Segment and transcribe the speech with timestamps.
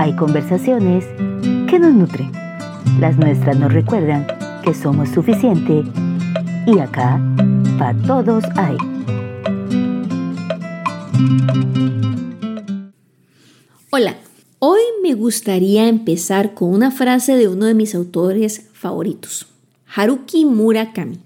[0.00, 1.04] hay conversaciones
[1.68, 2.32] que nos nutren.
[3.00, 4.26] Las nuestras nos recuerdan
[4.64, 5.84] que somos suficiente
[6.66, 7.20] y acá
[7.78, 8.78] para todos hay.
[13.90, 14.16] Hola,
[14.58, 19.48] hoy me gustaría empezar con una frase de uno de mis autores favoritos,
[19.94, 21.18] Haruki Murakami.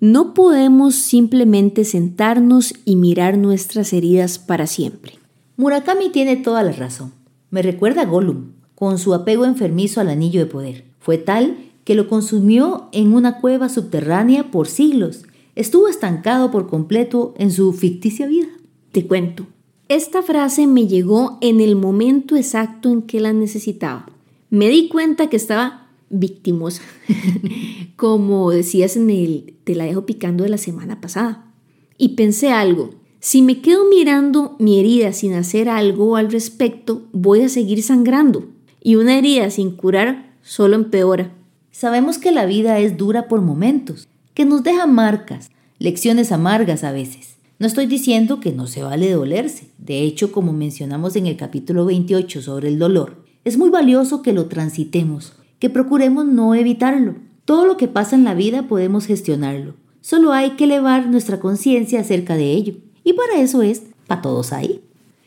[0.00, 5.12] No podemos simplemente sentarnos y mirar nuestras heridas para siempre.
[5.56, 7.12] Murakami tiene toda la razón.
[7.54, 10.86] Me recuerda a Gollum, con su apego enfermizo al anillo de poder.
[10.98, 15.22] Fue tal que lo consumió en una cueva subterránea por siglos.
[15.54, 18.48] Estuvo estancado por completo en su ficticia vida.
[18.90, 19.46] Te cuento.
[19.88, 24.06] Esta frase me llegó en el momento exacto en que la necesitaba.
[24.50, 26.82] Me di cuenta que estaba victimosa,
[27.94, 31.52] como decías en el Te la dejo picando de la semana pasada.
[31.98, 32.90] Y pensé algo,
[33.24, 38.44] si me quedo mirando mi herida sin hacer algo al respecto, voy a seguir sangrando.
[38.82, 41.32] Y una herida sin curar solo empeora.
[41.70, 46.92] Sabemos que la vida es dura por momentos, que nos deja marcas, lecciones amargas a
[46.92, 47.36] veces.
[47.58, 49.68] No estoy diciendo que no se vale dolerse.
[49.78, 54.34] De hecho, como mencionamos en el capítulo 28 sobre el dolor, es muy valioso que
[54.34, 57.14] lo transitemos, que procuremos no evitarlo.
[57.46, 59.76] Todo lo que pasa en la vida podemos gestionarlo.
[60.02, 62.74] Solo hay que elevar nuestra conciencia acerca de ello.
[63.04, 64.80] Y para eso es, para todos ahí.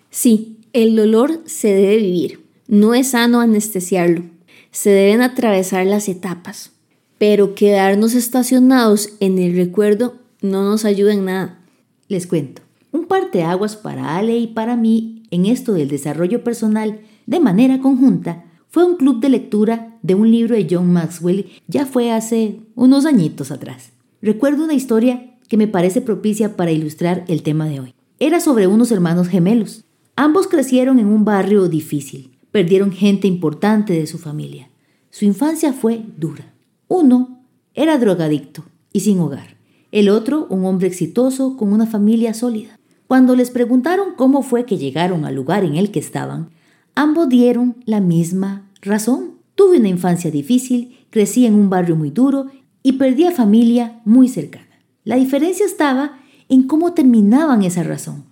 [0.10, 2.46] Sí, el dolor se debe vivir.
[2.68, 4.24] No es sano anestesiarlo.
[4.72, 6.72] Se deben atravesar las etapas.
[7.18, 11.60] Pero quedarnos estacionados en el recuerdo no nos ayuda en nada.
[12.08, 12.62] Les cuento.
[12.92, 18.46] Un parteaguas para Ale y para mí en esto del desarrollo personal de manera conjunta
[18.70, 23.06] fue un club de lectura de un libro de John Maxwell, ya fue hace unos
[23.06, 23.92] añitos atrás.
[24.22, 27.96] Recuerdo una historia que me parece propicia para ilustrar el tema de hoy.
[28.20, 29.86] Era sobre unos hermanos gemelos.
[30.16, 34.70] Ambos crecieron en un barrio difícil, perdieron gente importante de su familia.
[35.12, 36.54] Su infancia fue dura.
[36.88, 37.42] Uno
[37.74, 39.58] era drogadicto y sin hogar.
[39.92, 42.80] El otro, un hombre exitoso con una familia sólida.
[43.08, 46.50] Cuando les preguntaron cómo fue que llegaron al lugar en el que estaban,
[46.94, 49.36] ambos dieron la misma razón.
[49.56, 52.48] Tuve una infancia difícil, crecí en un barrio muy duro
[52.84, 54.67] y perdí a familia muy cercana.
[55.08, 56.20] La diferencia estaba
[56.50, 58.26] en cómo terminaban esa razón.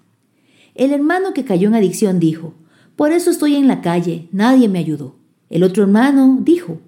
[0.74, 2.54] El hermano que cayó en adicción dijo,
[2.98, 5.16] por eso estoy en la calle, nadie me ayudó.
[5.50, 6.80] El otro hermano dijo,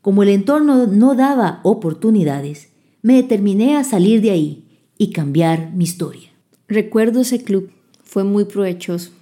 [0.00, 4.64] como el entorno no daba oportunidades, me determiné a salir de ahí
[4.98, 6.30] y cambiar mi historia.
[6.66, 7.70] Recuerdo ese club,
[8.02, 9.12] fue muy provechoso.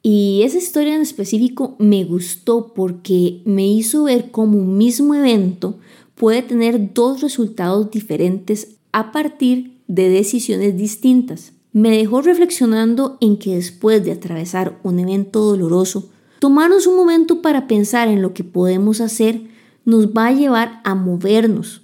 [0.00, 5.80] Y esa historia en específico me gustó porque me hizo ver cómo un mismo evento
[6.14, 11.52] puede tener dos resultados diferentes a partir de decisiones distintas.
[11.74, 16.08] Me dejó reflexionando en que después de atravesar un evento doloroso,
[16.38, 19.48] tomarnos un momento para pensar en lo que podemos hacer
[19.84, 21.82] nos va a llevar a movernos.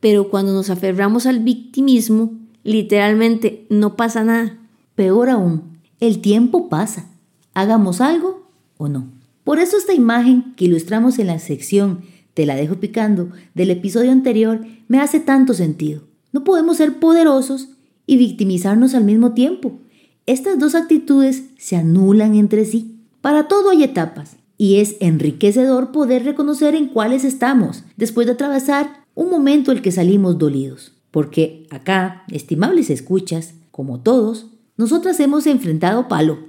[0.00, 2.32] Pero cuando nos aferramos al victimismo,
[2.62, 4.56] literalmente no pasa nada.
[4.94, 7.10] Peor aún, el tiempo pasa.
[7.52, 8.48] Hagamos algo
[8.78, 9.12] o no.
[9.44, 12.00] Por eso esta imagen que ilustramos en la sección
[12.32, 16.13] Te la dejo picando del episodio anterior me hace tanto sentido.
[16.34, 17.68] No podemos ser poderosos
[18.08, 19.78] y victimizarnos al mismo tiempo.
[20.26, 22.98] Estas dos actitudes se anulan entre sí.
[23.20, 29.04] Para todo hay etapas y es enriquecedor poder reconocer en cuáles estamos después de atravesar
[29.14, 30.96] un momento el que salimos dolidos.
[31.12, 36.40] Porque acá, estimables escuchas, como todos, nosotras hemos enfrentado palo,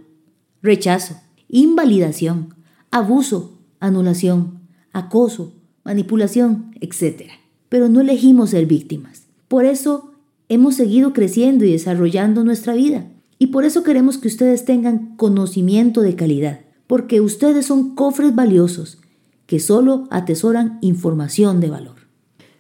[0.64, 1.18] rechazo,
[1.48, 2.56] invalidación,
[2.90, 4.62] abuso, anulación,
[4.94, 5.54] acoso,
[5.84, 7.30] manipulación, etc.
[7.70, 9.25] Pero no elegimos ser víctimas.
[9.48, 10.12] Por eso
[10.50, 13.12] hemos seguido creciendo y desarrollando nuestra vida.
[13.38, 19.00] Y por eso queremos que ustedes tengan conocimiento de calidad, porque ustedes son cofres valiosos
[19.46, 21.96] que solo atesoran información de valor.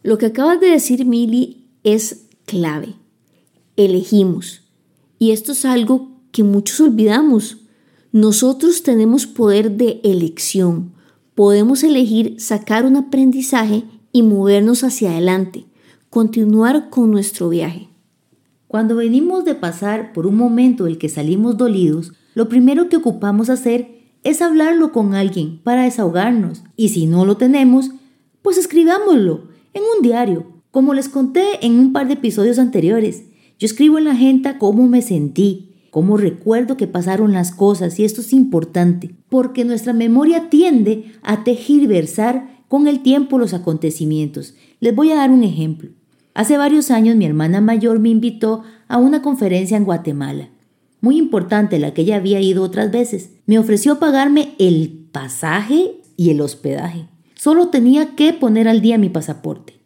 [0.03, 2.93] Lo que acabas de decir, Mili, es clave.
[3.75, 4.61] Elegimos.
[5.17, 7.57] Y esto es algo que muchos olvidamos.
[8.11, 10.93] Nosotros tenemos poder de elección.
[11.33, 15.65] Podemos elegir sacar un aprendizaje y movernos hacia adelante
[16.15, 17.89] continuar con nuestro viaje.
[18.69, 23.49] Cuando venimos de pasar por un momento el que salimos dolidos, lo primero que ocupamos
[23.49, 26.63] hacer es hablarlo con alguien para desahogarnos.
[26.77, 27.91] Y si no lo tenemos,
[28.41, 30.45] pues escribámoslo en un diario.
[30.71, 33.25] Como les conté en un par de episodios anteriores,
[33.59, 38.05] yo escribo en la agenda cómo me sentí, cómo recuerdo que pasaron las cosas y
[38.05, 41.43] esto es importante, porque nuestra memoria tiende a
[41.89, 44.55] versar con el tiempo los acontecimientos.
[44.79, 45.89] Les voy a dar un ejemplo.
[46.35, 50.49] Hace varios años mi hermana mayor me invitó a una conferencia en Guatemala.
[50.99, 53.29] muy importante la que ella había ido otras veces.
[53.45, 57.07] Me ofreció pagarme el pasaje y el hospedaje.
[57.35, 59.79] Solo tenía que poner al día mi pasaporte.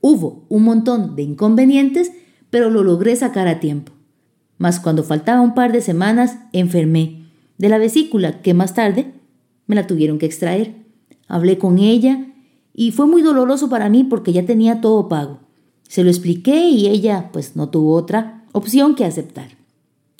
[0.00, 2.12] Hubo un montón de inconvenientes,
[2.50, 3.92] pero lo logré sacar a tiempo.
[4.58, 7.26] Mas cuando faltaba un par de semanas, enfermé
[7.58, 9.12] de la vesícula, que más tarde
[9.66, 10.76] me la tuvieron que extraer.
[11.26, 12.26] Hablé con ella
[12.72, 15.49] y fue muy doloroso para mí porque ya tenía todo pago.
[15.90, 19.48] Se lo expliqué y ella pues no tuvo otra opción que aceptar.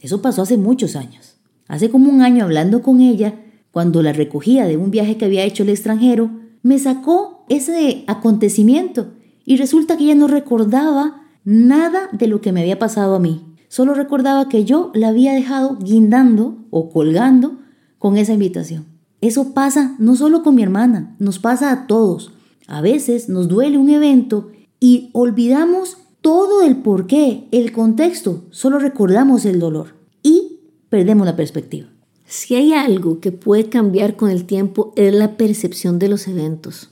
[0.00, 1.37] Eso pasó hace muchos años.
[1.69, 3.40] Hace como un año hablando con ella,
[3.70, 6.28] cuando la recogía de un viaje que había hecho al extranjero,
[6.64, 9.12] me sacó ese acontecimiento
[9.44, 13.55] y resulta que ella no recordaba nada de lo que me había pasado a mí.
[13.69, 17.61] Solo recordaba que yo la había dejado guindando o colgando
[18.00, 18.87] con esa invitación.
[19.20, 22.32] Eso pasa no solo con mi hermana, nos pasa a todos.
[22.66, 24.50] A veces nos duele un evento
[24.81, 31.88] y olvidamos todo el porqué, el contexto, solo recordamos el dolor y perdemos la perspectiva.
[32.27, 36.91] Si hay algo que puede cambiar con el tiempo es la percepción de los eventos.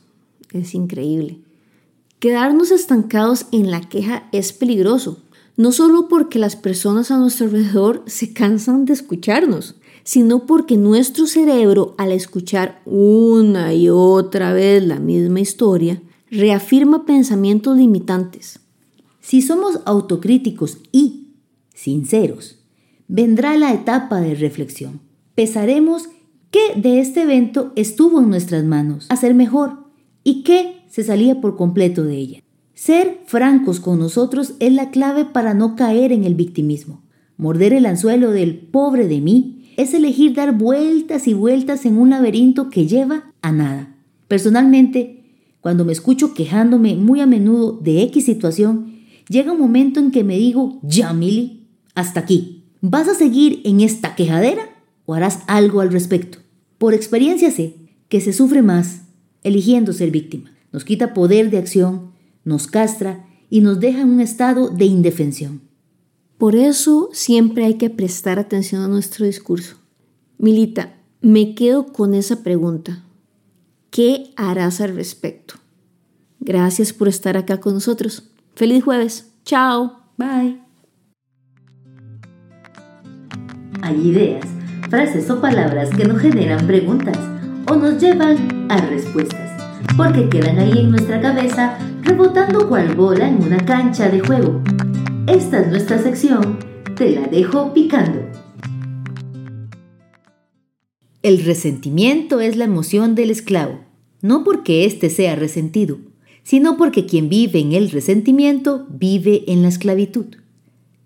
[0.52, 1.40] Es increíble.
[2.19, 5.23] Quedarnos estancados en la queja es peligroso,
[5.56, 11.26] no solo porque las personas a nuestro alrededor se cansan de escucharnos, sino porque nuestro
[11.26, 18.60] cerebro, al escuchar una y otra vez la misma historia, reafirma pensamientos limitantes.
[19.20, 21.34] Si somos autocríticos y
[21.75, 22.58] sinceros,
[23.08, 25.00] vendrá la etapa de reflexión.
[25.34, 26.08] Pesaremos
[26.50, 29.84] qué de este evento estuvo en nuestras manos, hacer mejor
[30.25, 32.42] y qué se salía por completo de ella.
[32.74, 37.02] Ser francos con nosotros es la clave para no caer en el victimismo.
[37.36, 42.10] Morder el anzuelo del pobre de mí es elegir dar vueltas y vueltas en un
[42.10, 43.96] laberinto que lleva a nada.
[44.26, 45.18] Personalmente,
[45.60, 50.25] cuando me escucho quejándome muy a menudo de X situación, llega un momento en que
[50.25, 52.64] me digo, ya, Mili, hasta aquí.
[52.81, 54.62] ¿Vas a seguir en esta quejadera
[55.05, 56.38] o harás algo al respecto?
[56.78, 57.75] Por experiencia sé
[58.08, 59.02] que se sufre más
[59.43, 60.52] eligiendo ser víctima.
[60.72, 62.12] Nos quita poder de acción,
[62.44, 65.62] nos castra y nos deja en un estado de indefensión.
[66.37, 69.76] Por eso siempre hay que prestar atención a nuestro discurso.
[70.38, 73.05] Milita, me quedo con esa pregunta.
[73.90, 75.55] ¿Qué harás al respecto?
[76.40, 78.31] Gracias por estar acá con nosotros.
[78.55, 79.32] Feliz jueves.
[79.44, 79.99] Chao.
[80.17, 80.61] Bye.
[83.82, 84.44] Hay ideas,
[84.90, 87.17] frases o palabras que nos generan preguntas
[87.70, 89.50] o nos llevan a respuestas,
[89.96, 94.61] porque quedan ahí en nuestra cabeza rebotando cual bola en una cancha de juego.
[95.26, 96.58] Esta es nuestra sección,
[96.96, 98.20] te la dejo picando.
[101.28, 103.80] El resentimiento es la emoción del esclavo,
[104.22, 105.98] no porque éste sea resentido,
[106.42, 110.25] sino porque quien vive en el resentimiento vive en la esclavitud.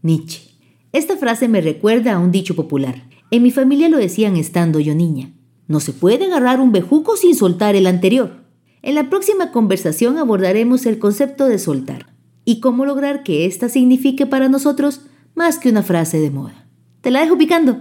[0.00, 0.42] Nietzsche.
[0.92, 3.02] Esta frase me recuerda a un dicho popular.
[3.32, 5.32] En mi familia lo decían estando yo niña.
[5.66, 8.44] No se puede agarrar un bejuco sin soltar el anterior.
[8.82, 12.14] En la próxima conversación abordaremos el concepto de soltar
[12.44, 15.00] y cómo lograr que ésta signifique para nosotros
[15.34, 16.68] más que una frase de moda.
[17.00, 17.80] Te la dejo picando.